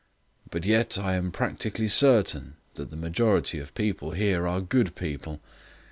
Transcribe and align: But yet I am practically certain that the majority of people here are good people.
But 0.49 0.65
yet 0.65 0.97
I 0.97 1.13
am 1.13 1.31
practically 1.31 1.87
certain 1.87 2.55
that 2.73 2.89
the 2.89 2.97
majority 2.97 3.59
of 3.59 3.75
people 3.75 4.13
here 4.13 4.47
are 4.47 4.59
good 4.59 4.95
people. 4.95 5.41